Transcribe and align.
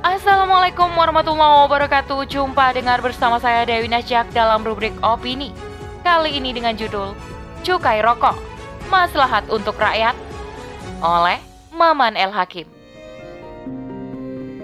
Assalamualaikum 0.00 0.96
warahmatullahi 0.96 1.68
wabarakatuh. 1.68 2.24
Jumpa 2.24 2.72
dengar 2.72 3.04
bersama 3.04 3.36
saya 3.36 3.68
Dewi 3.68 3.84
Nasjak 3.84 4.32
dalam 4.32 4.64
rubrik 4.64 4.96
Opini. 5.04 5.52
Kali 6.00 6.40
ini 6.40 6.56
dengan 6.56 6.72
judul 6.72 7.12
Cukai 7.60 8.00
Rokok 8.00 8.32
Maslahat 8.88 9.44
untuk 9.52 9.76
Rakyat 9.76 10.16
Oleh 11.04 11.36
Maman 11.68 12.16
El 12.16 12.32
Hakim. 12.32 12.64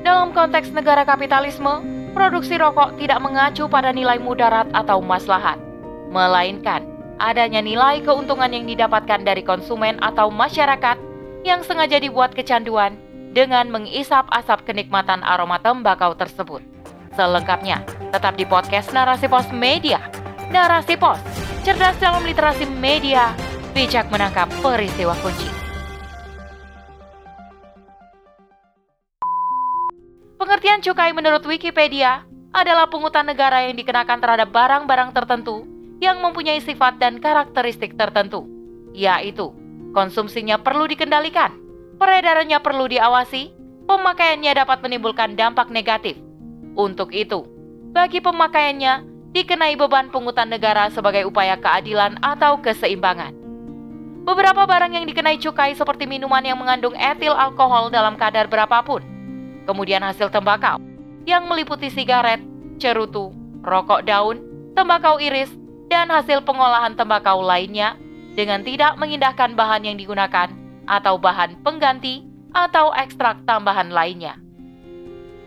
Dalam 0.00 0.32
konteks 0.32 0.72
negara 0.72 1.04
kapitalisme 1.04 1.84
Produksi 2.16 2.56
rokok 2.56 2.96
tidak 2.96 3.20
mengacu 3.20 3.68
pada 3.68 3.92
nilai 3.92 4.16
mudarat 4.16 4.72
atau 4.72 5.04
maslahat 5.04 5.60
Melainkan 6.08 6.80
adanya 7.20 7.60
nilai 7.60 8.00
keuntungan 8.00 8.48
yang 8.56 8.64
didapatkan 8.64 9.20
dari 9.20 9.44
konsumen 9.44 10.00
atau 10.00 10.32
masyarakat 10.32 10.96
Yang 11.44 11.68
sengaja 11.68 12.00
dibuat 12.00 12.32
kecanduan 12.32 12.96
dengan 13.36 13.68
mengisap 13.68 14.32
asap 14.32 14.72
kenikmatan 14.72 15.20
aroma 15.20 15.60
tembakau 15.60 16.16
tersebut. 16.16 16.64
Selengkapnya, 17.12 17.84
tetap 18.08 18.32
di 18.40 18.48
podcast 18.48 18.96
Narasi 18.96 19.28
Pos 19.28 19.52
Media. 19.52 20.00
Narasi 20.48 20.96
Pos, 20.96 21.20
cerdas 21.60 22.00
dalam 22.00 22.24
literasi 22.24 22.64
media, 22.64 23.36
bijak 23.76 24.08
menangkap 24.08 24.48
peristiwa 24.64 25.12
kunci. 25.20 25.52
Pengertian 30.40 30.80
cukai 30.80 31.12
menurut 31.12 31.44
Wikipedia 31.44 32.24
adalah 32.56 32.88
pungutan 32.88 33.28
negara 33.28 33.68
yang 33.68 33.76
dikenakan 33.76 34.16
terhadap 34.16 34.48
barang-barang 34.48 35.12
tertentu 35.12 35.68
yang 36.00 36.24
mempunyai 36.24 36.64
sifat 36.64 36.96
dan 36.96 37.20
karakteristik 37.20 38.00
tertentu, 38.00 38.48
yaitu 38.96 39.52
konsumsinya 39.92 40.56
perlu 40.60 40.88
dikendalikan, 40.88 41.65
peredarannya 41.96 42.58
perlu 42.60 42.86
diawasi, 42.88 43.52
pemakaiannya 43.88 44.52
dapat 44.56 44.78
menimbulkan 44.84 45.34
dampak 45.34 45.72
negatif. 45.72 46.16
Untuk 46.76 47.16
itu, 47.16 47.48
bagi 47.96 48.20
pemakaiannya 48.20 49.08
dikenai 49.32 49.76
beban 49.76 50.12
pungutan 50.12 50.52
negara 50.52 50.92
sebagai 50.92 51.24
upaya 51.24 51.56
keadilan 51.56 52.20
atau 52.20 52.60
keseimbangan. 52.60 53.32
Beberapa 54.26 54.66
barang 54.66 54.92
yang 54.92 55.06
dikenai 55.06 55.38
cukai 55.38 55.72
seperti 55.78 56.04
minuman 56.04 56.42
yang 56.42 56.58
mengandung 56.58 56.98
etil 56.98 57.32
alkohol 57.32 57.88
dalam 57.88 58.18
kadar 58.18 58.50
berapapun, 58.50 59.00
kemudian 59.64 60.02
hasil 60.02 60.28
tembakau 60.34 60.82
yang 61.24 61.46
meliputi 61.46 61.88
sigaret, 61.88 62.42
cerutu, 62.82 63.30
rokok 63.62 64.02
daun, 64.02 64.42
tembakau 64.74 65.22
iris, 65.22 65.50
dan 65.86 66.10
hasil 66.10 66.42
pengolahan 66.42 66.98
tembakau 66.98 67.38
lainnya 67.38 67.94
dengan 68.34 68.66
tidak 68.66 68.98
mengindahkan 68.98 69.54
bahan 69.54 69.86
yang 69.86 69.96
digunakan 69.96 70.50
atau 70.86 71.18
bahan 71.18 71.60
pengganti 71.60 72.24
atau 72.54 72.94
ekstrak 72.96 73.44
tambahan 73.44 73.92
lainnya. 73.92 74.40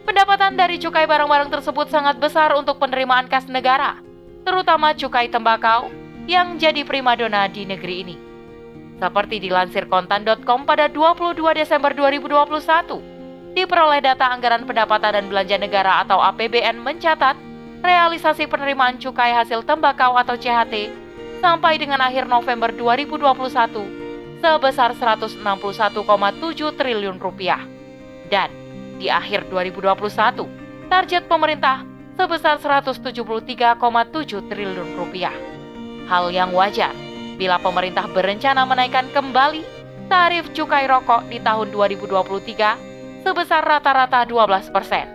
Pendapatan 0.05 0.55
dari 0.55 0.77
cukai 0.77 1.09
barang-barang 1.09 1.49
tersebut 1.49 1.89
sangat 1.89 2.21
besar 2.21 2.53
untuk 2.55 2.77
penerimaan 2.77 3.25
kas 3.25 3.49
negara, 3.49 3.97
terutama 4.45 4.93
cukai 4.93 5.31
tembakau 5.31 5.89
yang 6.29 6.61
jadi 6.61 6.85
primadona 6.85 7.49
di 7.49 7.65
negeri 7.65 7.95
ini. 8.05 8.15
Seperti 8.99 9.39
dilansir 9.39 9.87
kontan.com 9.87 10.67
pada 10.67 10.91
22 10.91 11.39
Desember 11.55 11.95
2021, 11.95 13.55
diperoleh 13.55 14.03
data 14.03 14.29
anggaran 14.29 14.67
pendapatan 14.67 15.15
dan 15.15 15.25
belanja 15.31 15.57
negara 15.57 16.03
atau 16.03 16.19
APBN 16.19 16.77
mencatat 16.83 17.37
realisasi 17.79 18.45
penerimaan 18.45 18.99
cukai 18.99 19.31
hasil 19.31 19.63
tembakau 19.63 20.19
atau 20.19 20.35
CHT 20.35 20.91
sampai 21.39 21.79
dengan 21.79 22.03
akhir 22.03 22.27
November 22.27 22.69
2021 22.75 23.98
sebesar 24.39 24.95
161,7 24.95 25.99
triliun 26.79 27.19
rupiah. 27.19 27.61
Dan 28.31 28.49
di 28.99 29.11
akhir 29.11 29.51
2021, 29.51 30.47
target 30.87 31.23
pemerintah 31.27 31.83
sebesar 32.15 32.59
173,7 32.59 33.79
triliun 34.51 34.89
rupiah. 34.95 35.35
Hal 36.07 36.33
yang 36.33 36.51
wajar 36.55 36.91
bila 37.39 37.61
pemerintah 37.61 38.09
berencana 38.11 38.67
menaikkan 38.67 39.07
kembali 39.15 39.63
tarif 40.11 40.51
cukai 40.51 40.89
rokok 40.89 41.29
di 41.31 41.39
tahun 41.39 41.71
2023 41.71 43.23
sebesar 43.23 43.61
rata-rata 43.63 44.25
12 44.27 44.73
persen. 44.73 45.07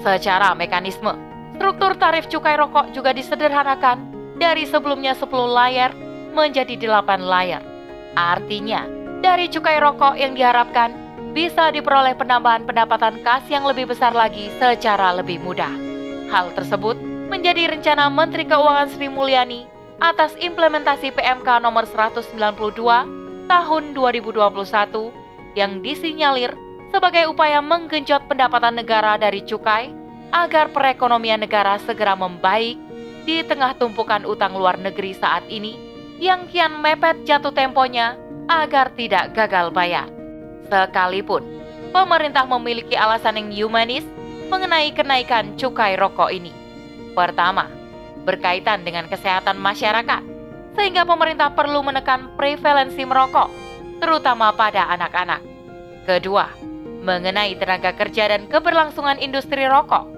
Secara 0.00 0.54
mekanisme, 0.54 1.10
struktur 1.58 1.98
tarif 1.98 2.30
cukai 2.30 2.54
rokok 2.54 2.94
juga 2.94 3.10
disederhanakan 3.10 3.98
dari 4.38 4.62
sebelumnya 4.64 5.12
10 5.18 5.26
layar 5.50 5.90
menjadi 6.32 6.78
8 6.78 7.18
layar 7.18 7.67
Artinya, 8.18 8.82
dari 9.22 9.46
cukai 9.46 9.78
rokok 9.78 10.18
yang 10.18 10.34
diharapkan 10.34 10.90
bisa 11.30 11.70
diperoleh 11.70 12.18
penambahan 12.18 12.66
pendapatan 12.66 13.22
kas 13.22 13.46
yang 13.46 13.62
lebih 13.62 13.86
besar 13.86 14.10
lagi 14.10 14.50
secara 14.58 15.14
lebih 15.14 15.38
mudah. 15.38 15.70
Hal 16.26 16.50
tersebut 16.58 16.98
menjadi 17.30 17.70
rencana 17.70 18.10
Menteri 18.10 18.42
Keuangan 18.42 18.90
Sri 18.90 19.06
Mulyani 19.06 19.70
atas 20.02 20.34
implementasi 20.34 21.14
PMK 21.14 21.62
nomor 21.62 21.86
192 21.86 22.34
tahun 23.46 23.82
2021 23.94 25.54
yang 25.54 25.78
disinyalir 25.78 26.58
sebagai 26.90 27.30
upaya 27.30 27.62
menggenjot 27.62 28.26
pendapatan 28.26 28.82
negara 28.82 29.14
dari 29.14 29.46
cukai 29.46 29.94
agar 30.34 30.74
perekonomian 30.74 31.38
negara 31.38 31.78
segera 31.86 32.18
membaik 32.18 32.74
di 33.22 33.46
tengah 33.46 33.78
tumpukan 33.78 34.26
utang 34.26 34.58
luar 34.58 34.74
negeri 34.74 35.14
saat 35.14 35.46
ini 35.46 35.87
yang 36.18 36.50
kian 36.50 36.82
mepet 36.82 37.22
jatuh 37.22 37.54
temponya 37.54 38.18
agar 38.50 38.90
tidak 38.98 39.32
gagal 39.38 39.70
bayar. 39.70 40.10
Sekalipun 40.66 41.46
pemerintah 41.94 42.44
memiliki 42.44 42.98
alasan 42.98 43.38
yang 43.38 43.48
humanis 43.54 44.04
mengenai 44.50 44.90
kenaikan 44.92 45.54
cukai 45.54 45.94
rokok 45.94 46.34
ini. 46.34 46.52
Pertama, 47.14 47.70
berkaitan 48.26 48.84
dengan 48.84 49.06
kesehatan 49.08 49.56
masyarakat, 49.56 50.22
sehingga 50.76 51.08
pemerintah 51.08 51.52
perlu 51.52 51.80
menekan 51.80 52.34
prevalensi 52.36 53.02
merokok, 53.06 53.48
terutama 54.02 54.52
pada 54.52 54.88
anak-anak. 54.92 55.40
Kedua, 56.04 56.48
mengenai 57.04 57.56
tenaga 57.56 57.92
kerja 57.96 58.32
dan 58.32 58.48
keberlangsungan 58.48 59.20
industri 59.20 59.64
rokok, 59.68 60.08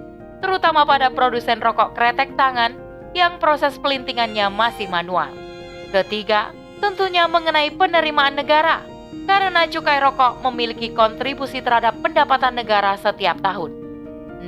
terutama 0.42 0.86
pada 0.86 1.10
produsen 1.10 1.58
rokok 1.58 1.94
kretek 1.94 2.34
tangan 2.38 2.74
yang 3.14 3.42
proses 3.42 3.74
pelintingannya 3.78 4.46
masih 4.50 4.86
manual. 4.86 5.49
Ketiga, 5.90 6.54
tentunya 6.78 7.26
mengenai 7.26 7.74
penerimaan 7.74 8.38
negara, 8.38 8.86
karena 9.26 9.66
cukai 9.66 9.98
rokok 9.98 10.38
memiliki 10.46 10.94
kontribusi 10.94 11.58
terhadap 11.58 11.98
pendapatan 11.98 12.54
negara 12.54 12.94
setiap 12.94 13.42
tahun. 13.42 13.74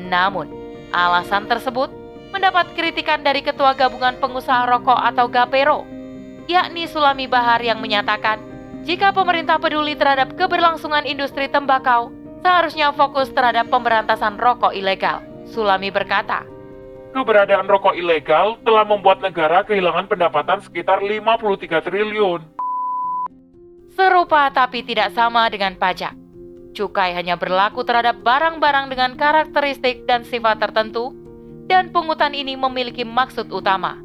Namun, 0.07 0.47
alasan 0.95 1.51
tersebut 1.51 1.91
mendapat 2.31 2.71
kritikan 2.79 3.27
dari 3.27 3.43
Ketua 3.43 3.75
Gabungan 3.75 4.23
Pengusaha 4.23 4.71
Rokok 4.71 4.97
atau 4.97 5.27
GAPERO, 5.27 5.83
yakni 6.47 6.87
Sulami 6.87 7.27
Bahar 7.27 7.59
yang 7.59 7.83
menyatakan, 7.83 8.39
jika 8.87 9.11
pemerintah 9.11 9.59
peduli 9.59 9.99
terhadap 9.99 10.39
keberlangsungan 10.39 11.07
industri 11.11 11.51
tembakau, 11.51 12.15
seharusnya 12.43 12.95
fokus 12.95 13.31
terhadap 13.31 13.67
pemberantasan 13.71 14.39
rokok 14.39 14.75
ilegal. 14.75 15.23
Sulami 15.51 15.91
berkata, 15.91 16.43
keberadaan 17.13 17.69
rokok 17.69 17.95
ilegal 17.95 18.57
telah 18.65 18.83
membuat 18.89 19.21
negara 19.21 19.63
kehilangan 19.63 20.09
pendapatan 20.09 20.59
sekitar 20.65 20.99
53 21.05 21.85
triliun. 21.85 22.41
Serupa 23.93 24.49
tapi 24.49 24.81
tidak 24.83 25.13
sama 25.13 25.47
dengan 25.53 25.77
pajak. 25.77 26.17
Cukai 26.73 27.13
hanya 27.13 27.37
berlaku 27.37 27.85
terhadap 27.85 28.25
barang-barang 28.25 28.89
dengan 28.89 29.13
karakteristik 29.21 30.09
dan 30.09 30.25
sifat 30.25 30.57
tertentu, 30.57 31.13
dan 31.69 31.93
pungutan 31.93 32.33
ini 32.33 32.57
memiliki 32.57 33.05
maksud 33.05 33.53
utama, 33.53 34.01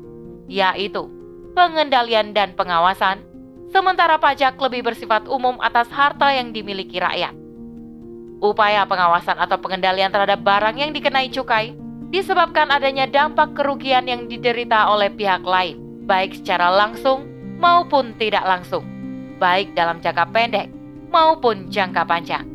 yaitu 0.51 1.07
pengendalian 1.55 2.35
dan 2.35 2.51
pengawasan, 2.59 3.23
sementara 3.71 4.19
pajak 4.19 4.59
lebih 4.59 4.83
bersifat 4.83 5.23
umum 5.31 5.55
atas 5.63 5.87
harta 5.87 6.35
yang 6.35 6.51
dimiliki 6.51 6.99
rakyat. 6.99 7.31
Upaya 8.43 8.83
pengawasan 8.83 9.39
atau 9.39 9.57
pengendalian 9.57 10.11
terhadap 10.11 10.43
barang 10.43 10.75
yang 10.77 10.91
dikenai 10.91 11.31
cukai 11.31 11.86
disebabkan 12.07 12.71
adanya 12.71 13.03
dampak 13.07 13.51
kerugian 13.55 14.07
yang 14.07 14.31
diderita 14.31 14.87
oleh 14.87 15.11
pihak 15.11 15.43
lain, 15.43 15.75
baik 16.07 16.39
secara 16.39 16.71
langsung 16.71 17.27
maupun 17.59 18.15
tidak 18.15 18.47
langsung, 18.47 18.87
baik 19.41 19.75
dalam 19.75 19.99
jangka 19.99 20.25
pendek 20.31 20.67
maupun 21.11 21.67
jangka 21.67 22.07
panjang. 22.07 22.45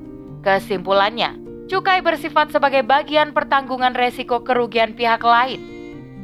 Kesimpulannya, 0.40 1.36
cukai 1.68 2.00
bersifat 2.00 2.50
sebagai 2.50 2.82
bagian 2.82 3.36
pertanggungan 3.36 3.92
resiko 3.92 4.40
kerugian 4.40 4.96
pihak 4.96 5.20
lain. 5.20 5.60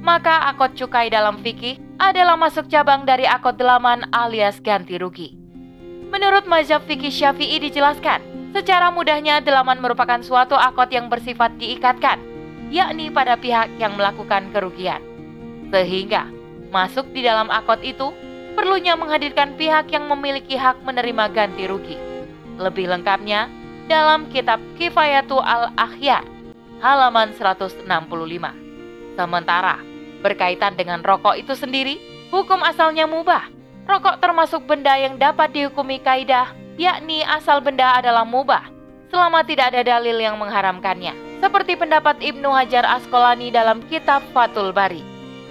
Maka 0.01 0.49
akot 0.55 0.79
cukai 0.79 1.11
dalam 1.11 1.43
fikih 1.43 1.77
adalah 1.99 2.39
masuk 2.39 2.71
cabang 2.71 3.03
dari 3.03 3.27
akot 3.27 3.59
delaman 3.59 4.07
alias 4.15 4.63
ganti 4.63 4.97
rugi. 4.97 5.35
Menurut 6.09 6.49
mazhab 6.49 6.81
fikih 6.89 7.13
Syafi'i 7.13 7.61
dijelaskan, 7.61 8.25
secara 8.57 8.89
mudahnya 8.89 9.45
delaman 9.45 9.83
merupakan 9.83 10.23
suatu 10.25 10.57
akot 10.57 10.89
yang 10.89 11.13
bersifat 11.13 11.53
diikatkan 11.61 12.38
yakni 12.69 13.09
pada 13.13 13.37
pihak 13.37 13.73
yang 13.81 13.97
melakukan 13.97 14.53
kerugian. 14.53 15.01
Sehingga 15.69 16.29
masuk 16.69 17.13
di 17.13 17.25
dalam 17.25 17.49
akot 17.49 17.81
itu 17.85 18.13
perlunya 18.57 18.97
menghadirkan 18.97 19.57
pihak 19.57 19.93
yang 19.93 20.09
memiliki 20.09 20.57
hak 20.57 20.81
menerima 20.85 21.25
ganti 21.33 21.65
rugi. 21.69 21.97
Lebih 22.59 22.91
lengkapnya 22.91 23.47
dalam 23.87 24.29
kitab 24.29 24.61
Kifayatu 24.77 25.39
al-Akhyar 25.41 26.27
halaman 26.83 27.35
165. 27.35 27.87
Sementara, 29.19 29.83
berkaitan 30.23 30.79
dengan 30.79 31.03
rokok 31.03 31.35
itu 31.39 31.55
sendiri, 31.59 31.99
hukum 32.31 32.63
asalnya 32.63 33.07
mubah. 33.07 33.51
Rokok 33.89 34.21
termasuk 34.21 34.69
benda 34.69 34.95
yang 34.95 35.17
dapat 35.17 35.51
dihukumi 35.57 35.99
kaidah, 36.05 36.53
yakni 36.77 37.25
asal 37.25 37.59
benda 37.65 37.99
adalah 37.99 38.23
mubah, 38.23 38.69
selama 39.11 39.43
tidak 39.43 39.75
ada 39.75 39.97
dalil 39.97 40.15
yang 40.21 40.37
mengharamkannya. 40.39 41.28
Seperti 41.39 41.79
pendapat 41.79 42.19
Ibnu 42.19 42.51
Hajar 42.51 42.83
Asqalani 42.83 43.55
dalam 43.55 43.79
kitab 43.87 44.27
Fatul 44.35 44.75
Bari. 44.75 45.01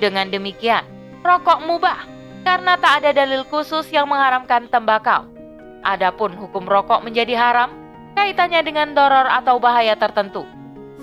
Dengan 0.03 0.27
demikian, 0.27 0.83
rokok 1.23 1.63
mubah 1.63 2.05
karena 2.43 2.75
tak 2.77 3.03
ada 3.03 3.23
dalil 3.23 3.47
khusus 3.47 3.87
yang 3.89 4.05
mengharamkan 4.11 4.67
tembakau. 4.67 5.25
Adapun 5.87 6.35
hukum 6.35 6.67
rokok 6.67 7.01
menjadi 7.07 7.33
haram 7.39 7.71
kaitannya 8.19 8.61
dengan 8.67 8.91
doror 8.91 9.31
atau 9.31 9.57
bahaya 9.57 9.95
tertentu. 9.95 10.43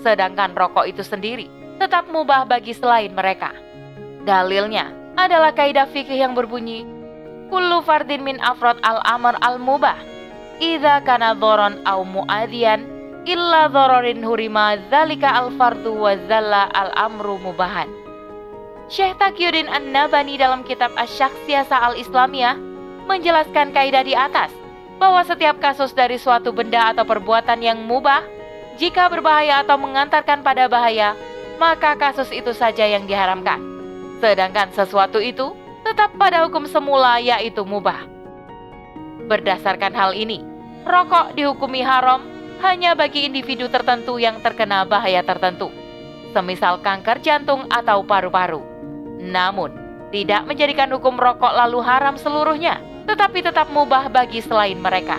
Sedangkan 0.05 0.53
rokok 0.53 0.85
itu 0.85 1.01
sendiri 1.01 1.49
tetap 1.81 2.07
mubah 2.07 2.47
bagi 2.47 2.71
selain 2.71 3.11
mereka. 3.11 3.51
Dalilnya 4.23 4.93
adalah 5.19 5.51
kaidah 5.51 5.89
fikih 5.89 6.17
yang 6.17 6.33
berbunyi, 6.37 6.87
Kullu 7.45 7.85
fardin 7.85 8.25
min 8.25 8.41
afrod 8.41 8.81
al-amr 8.81 9.37
al-mubah, 9.43 9.97
Iza 10.57 11.03
kana 11.05 11.37
dhoron 11.37 11.83
au 11.85 12.01
mu'adian, 12.07 12.94
illa 13.25 13.65
dhororin 13.67 14.21
hurima 14.21 14.77
zalika 14.93 15.33
al-fardu 15.41 15.91
wa 15.97 16.13
zalla 16.29 16.69
al-amru 16.71 17.41
mubahan. 17.41 17.89
Syekh 18.85 19.17
Taqiyuddin 19.17 19.65
An-Nabani 19.65 20.37
dalam 20.37 20.61
kitab 20.61 20.93
Asy-Syakhsiyah 20.93 21.65
al-Islamiyah 21.65 22.53
menjelaskan 23.09 23.73
kaidah 23.73 24.05
di 24.05 24.13
atas 24.13 24.53
bahwa 25.01 25.25
setiap 25.25 25.57
kasus 25.57 25.91
dari 25.97 26.21
suatu 26.21 26.53
benda 26.53 26.93
atau 26.93 27.01
perbuatan 27.01 27.65
yang 27.65 27.81
mubah 27.81 28.21
jika 28.77 29.09
berbahaya 29.09 29.65
atau 29.65 29.79
mengantarkan 29.81 30.45
pada 30.45 30.69
bahaya, 30.69 31.17
maka 31.57 31.97
kasus 31.97 32.29
itu 32.29 32.53
saja 32.53 32.85
yang 32.85 33.09
diharamkan. 33.09 33.57
Sedangkan 34.21 34.69
sesuatu 34.69 35.17
itu 35.17 35.55
tetap 35.81 36.13
pada 36.19 36.45
hukum 36.45 36.69
semula 36.69 37.17
yaitu 37.17 37.65
mubah. 37.65 38.05
Berdasarkan 39.25 39.97
hal 39.97 40.11
ini, 40.13 40.45
rokok 40.85 41.33
dihukumi 41.33 41.81
haram 41.81 42.34
hanya 42.63 42.95
bagi 42.95 43.27
individu 43.27 43.67
tertentu 43.67 44.19
yang 44.19 44.39
terkena 44.39 44.83
bahaya 44.87 45.23
tertentu, 45.25 45.71
semisal 46.31 46.79
kanker 46.79 47.19
jantung 47.23 47.67
atau 47.67 48.03
paru-paru. 48.03 48.63
Namun, 49.19 49.71
tidak 50.13 50.45
menjadikan 50.47 50.91
hukum 50.93 51.17
rokok 51.17 51.51
lalu 51.51 51.79
haram 51.83 52.15
seluruhnya, 52.15 52.79
tetapi 53.09 53.43
tetap 53.43 53.67
mubah 53.71 54.07
bagi 54.07 54.39
selain 54.39 54.79
mereka. 54.79 55.17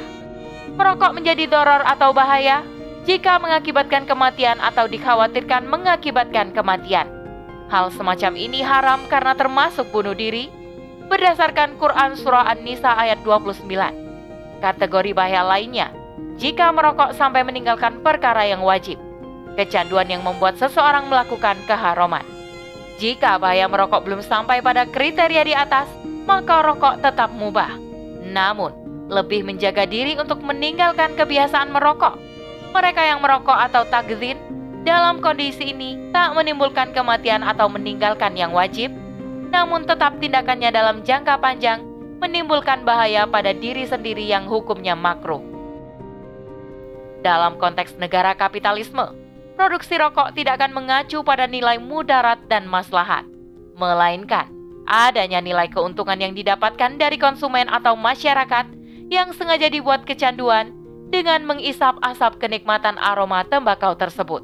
Merokok 0.77 1.17
menjadi 1.17 1.49
doror 1.49 1.83
atau 1.85 2.13
bahaya 2.13 2.61
jika 3.09 3.39
mengakibatkan 3.39 4.05
kematian 4.05 4.59
atau 4.61 4.91
dikhawatirkan 4.91 5.65
mengakibatkan 5.65 6.53
kematian. 6.53 7.09
Hal 7.67 7.91
semacam 7.95 8.33
ini 8.39 8.63
haram 8.63 9.07
karena 9.11 9.35
termasuk 9.35 9.91
bunuh 9.91 10.15
diri 10.15 10.53
berdasarkan 11.07 11.79
Quran 11.79 12.19
Surah 12.19 12.51
An-Nisa 12.51 12.95
ayat 12.95 13.23
29. 13.23 13.67
Kategori 14.59 15.11
bahaya 15.15 15.47
lainnya, 15.47 15.95
jika 16.37 16.69
merokok 16.73 17.17
sampai 17.17 17.43
meninggalkan 17.43 18.05
perkara 18.05 18.45
yang 18.45 18.61
wajib, 18.61 19.01
kecanduan 19.57 20.09
yang 20.09 20.21
membuat 20.21 20.61
seseorang 20.61 21.09
melakukan 21.09 21.57
keharuman. 21.65 22.25
Jika 22.97 23.37
bahaya 23.37 23.69
merokok 23.69 24.05
belum 24.05 24.21
sampai 24.25 24.61
pada 24.65 24.89
kriteria 24.89 25.43
di 25.45 25.53
atas, 25.57 25.89
maka 26.25 26.65
rokok 26.65 27.01
tetap 27.05 27.33
mubah. 27.33 27.77
Namun, 28.25 28.73
lebih 29.09 29.45
menjaga 29.45 29.89
diri 29.89 30.19
untuk 30.19 30.43
meninggalkan 30.43 31.15
kebiasaan 31.15 31.71
merokok 31.71 32.27
mereka 32.77 33.01
yang 33.01 33.25
merokok 33.25 33.57
atau 33.57 33.89
takzin 33.89 34.37
dalam 34.85 35.25
kondisi 35.25 35.73
ini 35.73 36.13
tak 36.13 36.37
menimbulkan 36.37 36.93
kematian 36.93 37.41
atau 37.41 37.73
meninggalkan 37.73 38.37
yang 38.37 38.53
wajib, 38.53 38.93
namun 39.49 39.89
tetap 39.89 40.21
tindakannya 40.21 40.69
dalam 40.69 41.01
jangka 41.01 41.41
panjang 41.41 41.81
menimbulkan 42.21 42.85
bahaya 42.85 43.25
pada 43.25 43.57
diri 43.57 43.89
sendiri 43.89 44.29
yang 44.29 44.45
hukumnya 44.45 44.93
makruh. 44.93 45.56
Dalam 47.25 47.57
konteks 47.57 47.97
negara 47.97 48.37
kapitalisme, 48.37 49.13
produksi 49.57 49.97
rokok 49.97 50.37
tidak 50.37 50.61
akan 50.61 50.77
mengacu 50.77 51.25
pada 51.25 51.49
nilai 51.49 51.81
mudarat 51.81 52.41
dan 52.47 52.69
maslahat, 52.69 53.25
melainkan 53.77 54.53
adanya 54.87 55.43
nilai 55.43 55.67
keuntungan 55.67 56.17
yang 56.17 56.33
didapatkan 56.33 56.95
dari 56.97 57.19
konsumen 57.19 57.67
atau 57.67 57.99
masyarakat 57.99 58.71
yang 59.11 59.35
sengaja 59.35 59.67
dibuat 59.67 60.07
kecanduan 60.07 60.71
dengan 61.11 61.43
mengisap 61.47 61.99
asap 62.03 62.39
kenikmatan 62.39 62.99
aroma 62.99 63.43
tembakau 63.47 63.95
tersebut. 63.99 64.43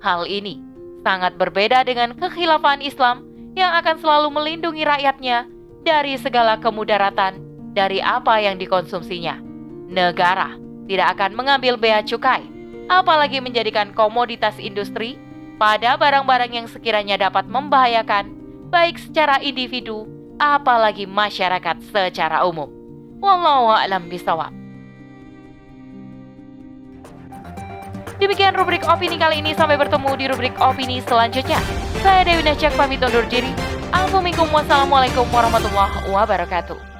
Hal 0.00 0.28
ini 0.28 0.60
sangat 1.04 1.36
berbeda 1.36 1.84
dengan 1.84 2.16
kekhilafan 2.16 2.80
Islam 2.80 3.24
yang 3.56 3.72
akan 3.76 3.96
selalu 4.00 4.28
melindungi 4.32 4.84
rakyatnya 4.84 5.48
dari 5.84 6.16
segala 6.16 6.56
kemudaratan 6.60 7.40
dari 7.76 8.00
apa 8.00 8.40
yang 8.40 8.56
dikonsumsinya. 8.56 9.40
Negara 9.88 10.63
tidak 10.84 11.16
akan 11.18 11.32
mengambil 11.36 11.80
bea 11.80 12.04
cukai, 12.04 12.44
apalagi 12.92 13.40
menjadikan 13.40 13.92
komoditas 13.96 14.56
industri 14.60 15.16
pada 15.56 15.96
barang-barang 15.96 16.52
yang 16.52 16.66
sekiranya 16.68 17.16
dapat 17.16 17.46
membahayakan 17.46 18.34
baik 18.68 18.98
secara 18.98 19.38
individu 19.38 20.04
apalagi 20.36 21.06
masyarakat 21.06 21.78
secara 21.94 22.42
umum. 22.42 22.68
Wallahu 23.22 23.70
a'lam 23.72 24.10
bisawab. 24.10 24.52
Demikian 28.18 28.54
rubrik 28.54 28.86
opini 28.86 29.18
kali 29.18 29.42
ini. 29.42 29.52
Sampai 29.58 29.74
bertemu 29.74 30.10
di 30.14 30.24
rubrik 30.30 30.54
opini 30.62 31.02
selanjutnya. 31.02 31.58
Saya 32.00 32.22
Dewi 32.22 32.46
Najak 32.46 32.72
pamit 32.78 33.02
undur 33.02 33.26
diri. 33.26 33.50
Assalamualaikum 33.94 35.26
warahmatullahi 35.30 36.10
wabarakatuh. 36.10 36.93